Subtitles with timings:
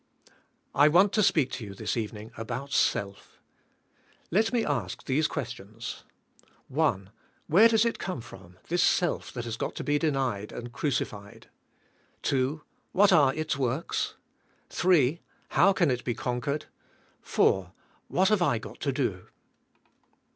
[0.73, 3.39] I want to speak to you this evening about self.
[4.31, 6.05] Let me ask these questions.
[6.69, 7.11] 1.
[7.45, 11.51] Where does it come from, this self that has got to be denied and crucified?
[12.23, 12.63] 2.
[12.93, 14.15] What are its works?
[14.71, 15.21] 3.
[15.49, 16.65] How can it be conquered?
[17.21, 17.71] 4.
[18.07, 19.27] What have I g ot to do?